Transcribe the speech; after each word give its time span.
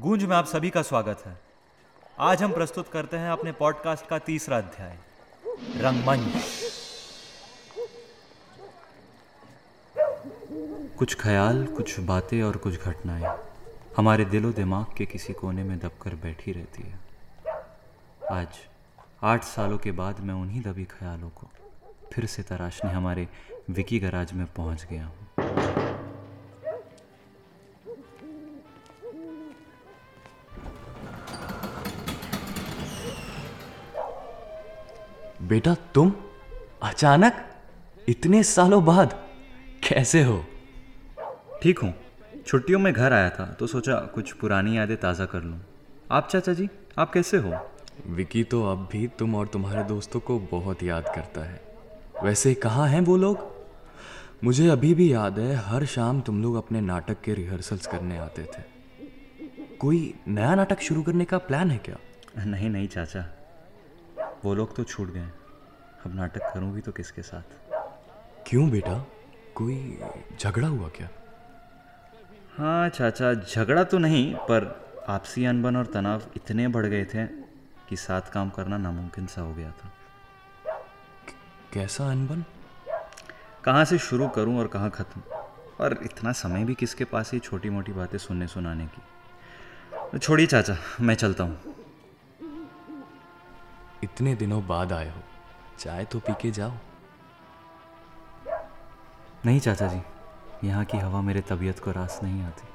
गूंज 0.00 0.24
में 0.24 0.36
आप 0.36 0.44
सभी 0.44 0.70
का 0.70 0.82
स्वागत 0.82 1.22
है। 1.26 1.40
आज 2.18 2.42
हम 2.42 2.52
प्रस्तुत 2.52 2.88
करते 2.88 3.16
हैं 3.16 3.30
अपने 3.30 3.52
पॉडकास्ट 3.52 4.06
का 4.06 4.18
तीसरा 4.18 4.58
अध्याय, 4.58 4.98
रंगमंच। 5.76 6.32
कुछ 10.98 11.16
ख्याल, 11.20 11.66
कुछ 11.66 12.00
बातें 12.00 12.42
और 12.42 12.56
कुछ 12.56 12.80
घटनाएँ 12.80 13.38
हमारे 13.96 14.24
दिलो 14.24 14.52
दिमाग 14.52 14.86
के 14.96 15.06
किसी 15.06 15.32
कोने 15.32 15.64
में 15.64 15.78
दबकर 15.78 16.14
बैठी 16.14 16.52
रहती 16.52 16.82
है। 16.82 16.98
आज, 18.32 18.48
आठ 19.22 19.44
सालों 19.44 19.78
के 19.78 19.92
बाद 19.92 20.20
मैं 20.20 20.34
उन्हीं 20.34 20.62
दबी 20.62 20.84
ख्यालों 20.84 21.30
को 21.30 21.50
फिर 22.12 22.26
से 22.26 22.42
तराशने 22.42 22.90
हमारे 22.90 23.28
विकी 23.70 23.98
गराज 23.98 24.32
में 24.32 24.46
पहुँच 24.46 24.86
गया 24.90 25.06
हूँ। 25.06 25.19
बेटा 35.50 35.74
तुम 35.94 36.12
अचानक 36.82 37.36
इतने 38.08 38.42
सालों 38.42 38.84
बाद 38.84 39.14
कैसे 39.84 40.22
हो? 40.22 40.44
ठीक 41.62 41.78
हूँ। 41.78 41.92
छुट्टियों 42.46 42.78
में 42.78 42.92
घर 42.92 43.12
आया 43.12 43.30
था 43.30 43.44
तो 43.52 43.66
सोचा 43.66 43.94
कुछ 44.14 44.32
पुरानी 44.32 44.76
यादें 44.76 44.96
ताज़ा 44.96 45.24
कर 45.24 45.42
लूँ। 45.42 45.58
आप 46.10 46.28
चाचा 46.28 46.52
जी 46.52 46.68
आप 46.98 47.12
कैसे 47.12 47.36
हो? 47.36 47.54
विकी 48.08 48.44
तो 48.44 48.62
अब 48.64 48.88
भी 48.92 49.06
तुम 49.18 49.34
और 49.34 49.48
तुम्हारे 49.48 49.82
दोस्तों 49.84 50.20
को 50.20 50.38
बहुत 50.52 50.82
याद 50.82 51.08
करता 51.14 51.44
है। 51.44 51.60
वैसे 52.24 52.54
कहाँ 52.54 52.88
हैं 52.88 53.00
वो 53.00 53.16
लोग? 53.16 53.48
मुझे 54.44 54.68
अभी 54.68 54.94
भी 54.94 55.12
याद 55.12 55.38
है 55.38 55.56
हर 55.64 55.86
शाम 55.86 56.20
तुम 56.20 56.42
लोग 56.42 56.56
अपने 56.56 56.80
नाटक 56.80 57.20
के 57.20 57.34
रिहर्सल्स 57.34 57.86
करने 57.86 58.18
आते 58.18 58.42
थे। 58.42 58.62
कोई 59.80 60.14
नया 60.28 60.54
नाटक 60.54 60.80
शुरू 60.80 61.02
करने 61.02 61.24
का 61.24 61.38
प्लान 61.40 61.70
है 61.70 61.78
क्या? 61.78 61.96
नहीं 62.46 62.70
नहीं 62.70 62.88
चाचा। 62.88 63.26
वो 64.44 64.54
लोग 64.54 64.74
तो 64.76 64.84
छूट 64.84 65.12
गए। 65.12 65.28
अब 66.06 66.14
नाटक 66.14 66.40
करूँ 66.54 66.72
भी 66.72 66.80
तो 66.80 66.92
किसके 66.92 67.22
साथ? 67.22 67.42
क्यों 68.46 68.70
बेटा? 68.70 69.06
कोई 69.54 70.00
झगड़ा 70.40 70.68
हुआ 70.68 70.88
क्या? 70.88 71.08
हाँ 72.58 72.88
चाचा 72.88 73.34
झगड़ा 73.34 73.84
तो 73.84 73.98
नहीं 73.98 74.34
पर 74.34 74.90
आपसी 75.08 75.44
अनबन 75.44 75.76
और 75.76 75.86
तनाव 75.86 76.22
इतने 76.36 76.68
बढ़ 76.68 76.86
गए 76.86 77.04
थे 77.04 77.26
कि 77.88 77.96
साथ 77.96 78.20
काम 78.20 78.50
करना 78.50 78.76
नामुमकिन 78.76 79.26
सा 79.26 79.42
हो 79.42 79.54
गया 79.54 79.70
था। 79.70 79.92
कैसा 81.72 82.10
अनबन? 82.10 82.44
कहाँ 83.64 83.84
से 83.84 83.98
शुरू 83.98 84.28
करूँ 84.28 84.58
और 84.58 84.66
कहाँ 84.66 84.90
ख़त्म? 84.90 85.22
और 85.80 85.98
इतना 86.02 86.32
समय 86.32 86.64
भी 86.64 86.74
किसके 86.74 87.04
पास 87.04 87.32
ही 87.32 87.38
छोटी 87.38 87.70
मोटी 87.70 87.92
बातें 87.92 88.18
सुनने 88.18 88.46
सुनाने 88.46 88.86
की? 88.86 90.18
छोड़िए 90.18 90.46
चाचा 90.46 90.76
मैं 91.00 91.14
चलता 91.14 91.44
हूँ। 91.44 91.60
इतने 94.04 94.34
दिनों 94.34 94.66
बाद 94.66 94.92
आए 94.92 95.10
हो। 95.10 95.22
चाय 95.80 96.04
तो 96.04 96.18
पी 96.18 96.32
के 96.32 96.50
जाओ। 96.50 96.72
नहीं 99.46 99.60
चाचा 99.60 99.86
जी 99.86 100.00
यहाँ 100.68 100.84
की 100.84 100.98
हवा 100.98 101.20
मेरे 101.20 101.40
तबीयत 101.40 101.78
को 101.78 101.90
रास 101.90 102.20
नहीं 102.22 102.42
आती। 102.42 102.68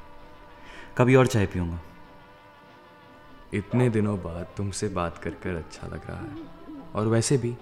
कभी 0.97 1.15
और 1.15 1.27
चाय 1.27 1.45
पीऊँगा। 1.45 1.79
इतने 3.53 3.89
दिनों 3.89 4.17
बाद 4.19 4.47
तुमसे 4.57 4.87
बात 4.89 5.17
कर 5.17 5.29
कर 5.29 5.55
अच्छा 5.55 5.87
लग 5.87 6.09
रहा 6.09 6.19
है। 6.19 6.81
और 6.95 7.07
वैसे 7.07 7.37
भी 7.37 7.55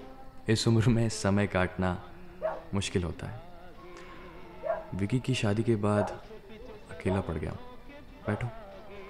इस 0.49 0.67
उम्र 0.67 0.89
में 0.89 1.09
समय 1.09 1.47
काटना 1.47 1.97
मुश्किल 2.73 3.03
होता 3.03 3.27
है। 3.27 3.41
विकी 4.95 5.19
की 5.19 5.33
शादी 5.33 5.63
के 5.63 5.75
बाद 5.75 6.19
अकेला 6.91 7.21
पड़ 7.21 7.35
गया। 7.35 7.51
बैठो 8.27 8.47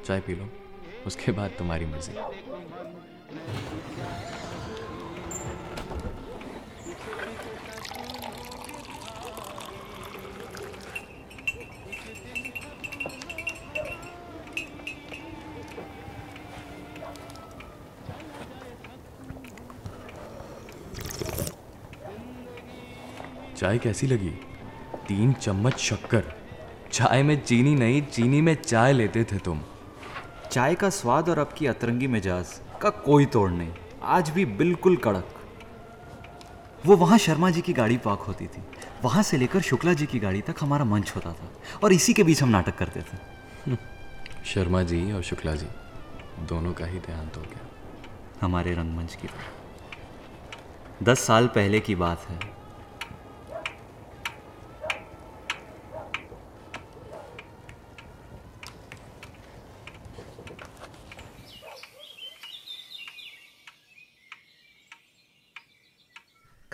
चाय 0.05 0.19
पी 0.19 0.35
लो। 0.35 0.49
उसके 1.07 1.31
बाद 1.31 1.51
तुम्हारी 1.57 1.85
मर्ज़ी। 1.85 2.13
चाय 23.57 23.77
कैसी 23.77 24.07
लगी? 24.07 24.29
तीन 25.07 25.33
चम्मच 25.33 25.77
शक्कर। 25.77 26.23
चाय 26.91 27.23
में 27.23 27.43
चीनी 27.43 27.75
नहीं 27.75 28.01
चीनी 28.01 28.41
में 28.41 28.61
चाय 28.61 28.93
लेते 28.93 29.23
थे 29.23 29.37
तुम। 29.37 29.61
चाय 30.51 30.75
का 30.75 30.89
स्वाद 30.89 31.29
और 31.29 31.39
आपकी 31.39 31.65
अतरंगी 31.65 32.07
मिजाज 32.07 32.61
का 32.81 32.89
कोई 32.89 33.25
तोड़ 33.25 33.51
नहीं। 33.51 33.73
आज 34.03 34.29
भी 34.29 34.45
बिल्कुल 34.45 34.95
कड़क। 34.95 35.35
वो 36.85 36.97
वहाँ 36.97 37.17
शर्मा 37.17 37.49
जी 37.49 37.61
की 37.61 37.73
गाड़ी 37.73 37.97
पार्क 37.97 38.19
होती 38.19 38.47
थी। 38.47 38.61
वहाँ 39.03 39.23
से 39.23 39.37
लेकर 39.37 39.61
शुक्ला 39.61 39.93
जी 39.93 40.05
की 40.05 40.19
गाड़ी 40.19 40.41
तक 40.41 40.55
हमारा 40.59 40.85
मंच 40.85 41.13
होता 41.15 41.33
था 41.33 41.51
और 41.83 41.93
इसी 41.93 42.13
के 42.13 42.23
बीच 42.23 42.43
हम 42.43 42.49
नाटक 42.49 42.77
करते 42.77 43.01
थे। 43.01 43.75
शर्मा 44.45 44.83
जी 44.83 45.11
और 45.11 45.21
शुक्ला 45.21 45.55
जी 45.55 45.67
दोनों 46.39 46.73
का 46.73 46.85
ही 46.85 46.99
देहांत 46.99 47.37
हो 47.37 47.41
गया। 47.41 47.67
हमारे 48.41 48.73
रंगमंच 48.73 49.15
की 49.15 49.27
तरह 49.27 49.63
दस 51.03 51.19
साल 51.19 51.47
पहले 51.47 51.79
की 51.79 51.95
बात 51.95 52.19
है। 52.29 52.62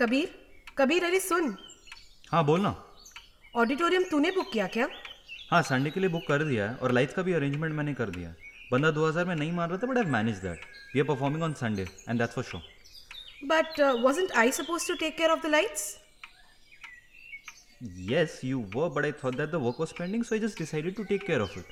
कबीर 0.00 0.34
कबीर 0.78 1.04
अरे 1.04 1.20
सुन। 1.20 1.54
हाँ 2.30 2.44
बोल 2.46 2.60
ना। 2.60 2.74
ऑडिटोरियम 3.54 4.04
तूने 4.10 4.30
बुक 4.30 4.52
किया 4.52 4.66
क्या? 4.76 4.88
हाँ 5.50 5.62
संडे 5.62 5.90
के 5.90 6.00
लिए 6.00 6.08
बुक 6.10 6.22
कर 6.28 6.44
दिया 6.44 6.68
है 6.70 6.76
और 6.76 6.92
लाइट्स 6.92 7.14
का 7.14 7.22
भी 7.22 7.32
अरेंजमेंट 7.32 7.74
मैंने 7.74 7.94
कर 7.94 8.10
दिया 8.10 8.34
बंदा 8.72 8.90
2000 8.94 9.26
में 9.26 9.34
नहीं 9.34 9.52
मार 9.52 9.68
रहा 9.68 9.78
था 9.78 9.86
but 9.86 9.98
I 9.98 10.04
manage 10.10 10.36
that 10.44 10.60
we 10.94 11.00
are 11.00 11.06
performing 11.06 11.42
on 11.42 11.52
Sunday 11.60 11.86
and 12.08 12.18
that's 12.18 12.34
for 12.34 12.44
show 12.44 12.58
but 13.52 13.80
wasn't 14.04 14.32
I 14.42 14.52
suppose 14.52 14.86
to 14.88 14.94
take 15.00 15.16
care 15.16 15.30
of 15.30 15.46
the 15.46 15.50
lights 15.50 15.96
Yes, 18.08 18.32
you 18.46 18.58
were, 18.72 18.86
but 18.94 19.06
I 19.08 19.10
thought 19.20 19.36
that 19.36 19.52
the 19.52 19.58
work 19.58 19.78
was 19.82 19.92
pending, 19.98 20.24
so 20.30 20.34
I 20.36 20.38
just 20.40 20.58
decided 20.62 20.96
to 20.96 21.04
take 21.10 21.22
care 21.28 21.40
of 21.44 21.54
it. 21.60 21.70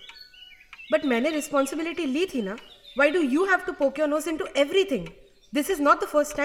But 0.93 1.05
मैंने 1.06 1.31
responsibility 1.31 2.05
ली 2.06 2.25
थी 2.27 2.43
ना। 2.43 2.56
Why 2.99 3.11
do 3.11 3.21
you 3.21 3.44
have 3.47 3.65
to 3.67 3.72
poke 3.81 3.99
your 3.99 4.09
nose 4.09 4.28
into 4.37 4.47
everything 4.62 5.06
this 5.55 5.71
is 5.71 5.83
not 5.83 6.00
the 6.05 6.06
first 6.12 6.37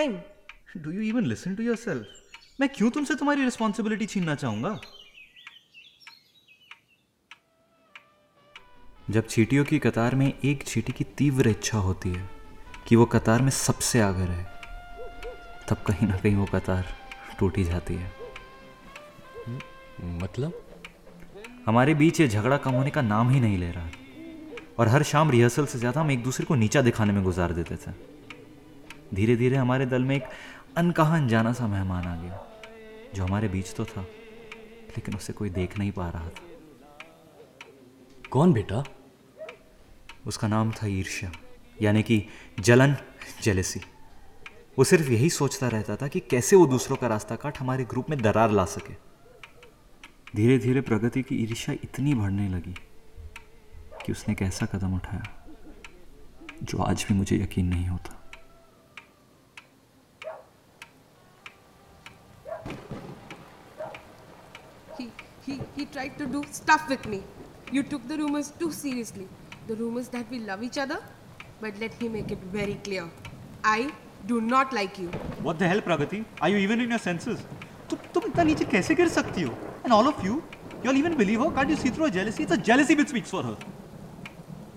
time 0.75 0.83
Do 0.83 0.91
you 0.91 1.13
even 1.13 1.27
listen 1.29 1.55
to 1.55 1.63
yourself? 1.63 2.03
मैं 2.59 2.69
क्यों 2.69 2.89
तुमसे 2.89 3.15
तुम्हारी 3.15 3.43
responsibility 3.43 4.05
छीनना 4.05 4.35
चाहूँगा? 4.35 4.79
जब 9.09 9.27
चीटियों 9.27 9.65
की 9.65 9.79
कतार 9.79 10.15
में 10.15 10.33
एक 10.45 10.63
चीटी 10.63 10.91
की 10.91 11.03
तीव्र 11.03 11.49
इच्छा 11.49 11.77
होती 11.77 12.09
है 12.09 12.29
कि 12.87 12.95
वो 12.95 13.05
कतार 13.05 13.41
में 13.41 13.49
सबसे 13.49 14.01
आगे 14.01 14.25
रहे 14.25 14.43
तब 15.69 15.83
कहीं 15.87 16.07
ना 16.07 16.17
कहीं 16.17 16.35
वो 16.35 16.45
कतार 16.45 16.85
टूटी 17.39 17.63
जाती 17.63 17.93
है। 17.93 18.11
मतलब? 20.01 20.53
हमारे 21.65 21.93
बीच 21.93 22.19
ये 22.19 22.27
झगड़ा 22.27 22.57
कम 22.57 22.71
होने 22.71 22.89
का 22.89 23.01
नाम 23.01 23.29
ही 23.29 23.39
नहीं 23.39 23.57
ले 23.57 23.71
रहा। 23.71 23.89
और 24.79 24.87
हर 24.87 25.03
शाम 25.03 25.31
रिहर्सल 25.31 25.65
से 25.65 25.79
ज़्यादा 25.79 26.01
हम 26.01 26.11
एक 26.11 26.23
दूसरे 26.23 26.45
को 26.45 26.55
नीचा 26.55 26.81
दिखाने 26.81 27.13
में 27.13 27.23
गुजार 27.23 27.53
देते 27.53 27.75
थे। 27.75 27.91
धीरे 29.15 29.35
धीरे 29.35 29.55
हमारे 29.55 29.85
दल 29.85 30.01
में 30.01 30.15
एक 30.15 30.23
अनकहा 30.77 31.15
अनजाना 31.15 31.53
सा 31.53 31.67
मेहमान 31.67 32.05
आ 32.05 32.15
गया 32.15 32.39
जो 33.15 33.23
हमारे 33.23 33.47
बीच 33.47 33.73
तो 33.73 33.85
था 33.85 34.01
लेकिन 34.89 35.15
उसे 35.15 35.33
कोई 35.33 35.49
देख 35.49 35.77
नहीं 35.77 35.91
पा 35.91 36.09
रहा 36.09 36.29
था। 36.29 36.41
कौन 38.31 38.53
बेटा? 38.53 38.83
उसका 40.27 40.47
नाम 40.47 40.71
था 40.71 40.87
ईर्ष्या 40.87 41.31
यानी 41.81 42.03
कि 42.03 42.23
जलन 42.59 42.95
जेलेसी 43.43 43.81
वो 44.77 44.83
सिर्फ़ 44.83 45.11
यही 45.11 45.29
सोचता 45.29 45.67
रहता 45.67 45.95
था 45.95 46.07
कि 46.07 46.19
कैसे 46.19 46.55
वो 46.55 46.65
दूसरों 46.65 46.97
का 46.97 47.07
रास्ता 47.07 47.35
काट 47.35 47.59
हमारे 47.59 47.83
ग्रुप 47.83 48.09
में 48.09 48.21
दरार 48.21 48.51
ला 48.51 48.65
सके। 48.65 48.93
धीरे 50.35 50.57
धीरे 50.57 50.81
प्रगति 50.81 51.21
की 51.21 51.35
ईर्ष्या 51.35 51.75
इतनी 51.83 52.13
बढ़ने 52.13 52.49
लगी 52.49 52.75
कि 54.05 54.11
उसने 54.11 54.31
एक 54.33 54.41
ऐसा 54.41 54.65
कदम 54.65 54.95
उठाया 54.95 55.45
जो 56.63 56.77
आज 56.77 57.05
भी 57.09 57.15
मुझे 57.15 57.37
यकीन 57.37 57.65
नहीं 57.65 57.87
होता। 57.87 58.12
Do 66.35 66.43
stuff 66.51 66.87
with 66.89 67.05
me. 67.13 67.19
You 67.71 67.83
took 67.83 68.07
the 68.07 68.17
rumors 68.17 68.51
too 68.61 68.71
seriously. 68.71 69.27
The 69.67 69.75
rumors 69.75 70.07
that 70.15 70.29
we 70.29 70.39
love 70.39 70.63
each 70.67 70.77
other. 70.77 70.99
But 71.61 71.79
let 71.79 71.99
me 72.01 72.09
make 72.15 72.31
it 72.31 72.39
very 72.57 72.75
clear. 72.87 73.09
I 73.63 73.91
do 74.27 74.39
not 74.41 74.73
like 74.73 74.97
you. 75.03 75.09
What 75.47 75.59
the 75.59 75.67
hell, 75.67 75.81
Pragati? 75.81 76.23
Are 76.41 76.49
you 76.49 76.57
even 76.57 76.81
in 76.85 76.89
your 76.95 77.03
senses? 77.09 77.45
तुम 77.89 77.99
तुम 78.13 78.23
इतना 78.27 78.43
नीचे 78.43 78.65
कैसे 78.71 78.95
गिर 78.95 79.07
सकती 79.15 79.41
हो? 79.43 79.53
And 79.83 79.93
all 79.93 80.07
of 80.11 80.23
you, 80.25 80.41
you 80.83 80.89
all 80.91 80.99
even 81.01 81.17
believe 81.17 81.41
her? 81.45 81.49
Can't 81.57 81.73
you 81.73 81.79
see 81.83 81.89
through 81.89 82.05
her 82.05 82.13
jealousy? 82.17 82.43
It's 82.43 82.55
a 82.57 82.61
jealousy 82.69 82.95
which 83.01 83.13
speaks 83.15 83.35
for 83.35 83.43
her. 83.49 83.57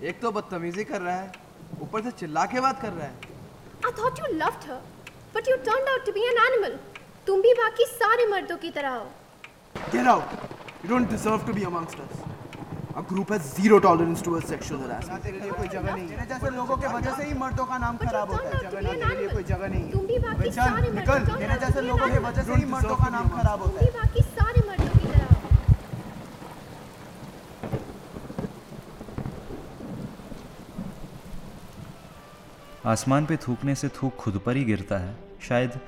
एक 0.09 0.19
तो 0.21 0.31
बदतमीजी 0.31 0.83
कर 0.91 1.01
रहा 1.01 1.15
है 1.15 1.31
ऊपर 1.81 2.01
से 2.07 2.11
चिल्ला 2.19 2.45
के 2.53 2.61
बात 2.67 2.81
कर 2.81 2.93
रहा 2.99 3.07
है 3.07 3.35
I 3.87 3.91
thought 3.99 4.19
you 4.23 4.29
loved 4.41 4.67
her, 4.71 4.79
but 5.33 5.47
you 5.51 5.57
turned 5.69 5.89
out 5.93 6.05
to 6.09 6.13
be 6.19 6.27
an 6.33 6.43
animal. 6.49 6.77
तुम 7.27 7.41
भी 7.41 7.53
बाकी 7.61 7.85
सारे 7.95 8.25
मर्दों 8.35 8.57
की 8.65 8.71
तरह 8.77 8.93
हो 8.99 9.09
Get 9.95 10.07
out! 10.13 10.46
You 10.83 10.89
don't 10.89 11.09
deserve 11.09 11.45
to 11.45 11.53
be 11.53 11.63
amongst 11.63 11.99
us. 11.99 12.17
Our 12.95 13.03
group 13.03 13.29
has 13.29 13.41
zero 13.55 13.79
tolerance 13.85 14.21
towards 14.25 14.47
sexual 14.51 14.79
harassment. 14.83 15.23
तेरे 15.23 15.39
लिए 15.39 15.51
कोई 15.51 15.67
जगह 15.67 15.95
नहीं। 15.95 16.07
है 16.09 16.25
जैसे 16.27 16.49
लोगों 16.55 16.77
के 16.77 16.87
वजह 16.93 17.15
से 17.17 17.23
ही 17.23 17.33
मर्दों 17.39 17.65
का 17.71 17.77
नाम 17.77 17.97
खराब 17.97 18.31
होता 18.31 18.57
है। 18.57 18.61
जगह 18.63 18.81
नहीं 18.81 19.01
तेरे 19.01 19.17
लिए 19.19 19.29
कोई 19.29 19.43
जगह 19.51 19.67
नहीं। 19.73 19.89
तुम 19.91 20.05
भी 20.07 20.17
बाकी 20.19 20.41
अबे 20.41 20.49
चल 20.49 20.61
सारे 20.61 20.91
निकल। 20.91 21.13
मर्दों 21.13 21.37
तेरे 21.37 21.53
का 21.53 21.65
जैसे 21.65 21.81
लोगों 21.81 22.07
की 22.09 22.19
वजह 22.27 22.43
से 22.43 22.53
ही 22.53 22.65
मर्दों 22.71 22.95
का 22.95 23.09
नाम 23.17 23.27
खराब 23.37 23.63
तुम 23.63 23.71
होता 23.71 23.79
भी 23.79 23.85
है 23.85 23.91
बाकी 23.97 24.21
सारे 24.21 24.61
मर्दों 24.69 24.99
की 24.99 25.07
तरह। 25.07 25.25
आसमान 32.85 33.25
पे 33.25 33.37
थूकने 33.47 33.75
से 33.75 33.87
थूक 34.01 34.15
खुद 34.15 34.41
पर 34.45 34.55
ही 34.55 34.63
गिरता 34.63 34.97
है। 34.97 35.15
शायद 35.49 35.79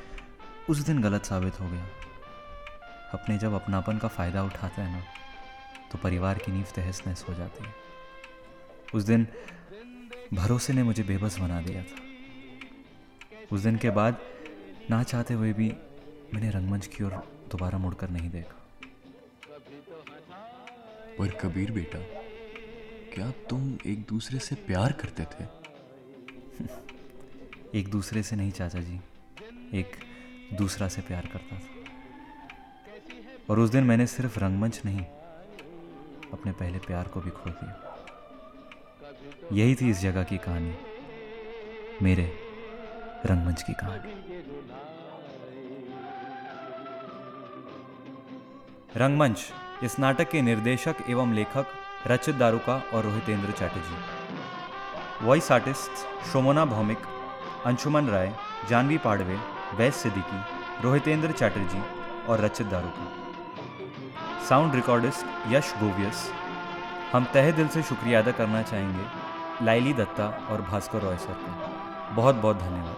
उस 0.69 0.77
दिन 0.89 1.01
गलत 1.01 1.25
साबित 1.25 1.59
हो 1.61 1.69
गया। 1.69 1.85
अपने 3.13 3.37
जब 3.37 3.53
अपनापन 3.53 3.97
का 3.97 4.07
फ़ायदा 4.07 4.43
उठाते 4.43 4.81
हैं 4.81 4.99
ना 4.99 5.03
तो 5.91 5.97
परिवार 5.97 6.37
की 6.37 6.51
नींव 6.51 6.65
तहस 6.75 7.03
नहस 7.07 7.25
हो 7.29 7.33
जाती 7.33 7.63
है। 7.63 7.73
उस 8.93 9.03
दिन 9.03 9.27
भरोसे 10.33 10.73
ने 10.73 10.83
मुझे 10.83 11.03
बेबस 11.03 11.39
बना 11.39 11.61
दिया 11.61 11.83
था। 11.83 11.95
उस 13.51 13.61
दिन 13.61 13.75
के 13.75 13.89
बाद 13.89 14.17
ना 14.89 15.03
चाहते 15.03 15.33
हुए 15.33 15.53
भी 15.53 15.73
मैंने 16.33 16.49
रंगमंच 16.49 16.87
की 16.87 17.03
ओर 17.03 17.11
दोबारा 17.51 17.77
मुड़कर 17.77 18.09
नहीं 18.09 18.29
देखा। 18.29 18.55
पर 21.19 21.29
कबीर 21.29 21.71
बेटा 21.71 21.99
क्या 23.15 23.31
तुम 23.31 23.77
एक 23.85 24.05
दूसरे 24.09 24.39
से 24.39 24.55
प्यार 24.55 24.91
करते 24.91 25.23
थे? 25.23 25.45
एक 27.79 27.87
दूसरे 27.87 28.23
से 28.23 28.35
नहीं 28.35 28.51
चाचा 28.51 28.79
जी। 28.79 28.99
एक 29.79 29.91
दूसरा 30.53 30.87
से 30.87 31.01
प्यार 31.01 31.25
करता 31.25 31.59
था। 31.59 31.88
और 33.49 33.59
उस 33.59 33.69
दिन 33.69 33.83
मैंने 33.83 34.05
सिर्फ़ 34.07 34.39
रंगमंच 34.39 34.81
नहीं, 34.85 35.03
अपने 36.33 36.51
पहले 36.51 36.79
प्यार 36.79 37.07
को 37.07 37.21
भी 37.21 37.29
खो 37.29 37.49
दिया। 37.49 37.73
यही 39.51 39.75
थी 39.75 39.89
इस 39.89 40.01
जगह 40.01 40.23
की 40.23 40.37
कहानी, 40.37 40.73
मेरे 42.01 42.25
रंगमंच 43.25 43.61
की 43.61 43.73
कहानी। 43.73 44.17
रंगमंच, 48.97 49.45
इस 49.83 49.99
नाटक 49.99 50.29
के 50.29 50.41
निर्देशक 50.41 50.95
एवं 51.09 51.33
लेखक 51.33 51.65
रचित 52.07 52.35
दारुका 52.35 52.81
और 52.93 53.03
रोहितेंद्र 53.03 53.51
चैटर्जी। 53.51 55.25
वॉइस 55.25 55.51
आर्टिस्ट 55.51 56.05
शोमोना 56.31 56.65
भौमिक, 56.65 56.97
अंशुमन 57.65 58.07
राय, 58.07 58.33
जानवी 58.69 58.97
पाड़वे 58.97 59.37
वैस 59.75 59.95
सिद्दीकी, 59.95 60.39
रोहितेंद्र 60.83 61.31
चैटर्जी 61.31 61.81
और 62.27 62.41
रचित 62.41 62.67
दारुका। 62.67 63.18
साउंड 64.47 64.75
रिकॉर्डिस्ट 64.75 65.25
यश 65.47 65.73
गोवियस। 65.79 66.29
हम 67.13 67.25
तहे 67.33 67.51
दिल 67.51 67.67
से 67.67 67.83
शुक्रिया 67.83 68.19
अदा 68.21 68.31
करना 68.31 68.61
चाहेंगे 68.61 69.65
लाइली 69.65 69.93
दत्ता 69.93 70.27
और 70.49 70.61
भास्कर 70.61 71.01
रॉय 71.01 71.17
सर 71.17 71.33
का। 71.33 72.13
बहुत 72.15 72.35
बहुत 72.35 72.57
धन्यवाद। 72.57 72.95